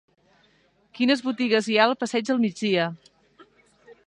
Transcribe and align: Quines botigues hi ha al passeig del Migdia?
Quines 0.99 1.21
botigues 1.27 1.69
hi 1.73 1.79
ha 1.81 1.87
al 1.91 1.95
passeig 2.05 2.29
del 2.31 2.43
Migdia? 2.47 2.89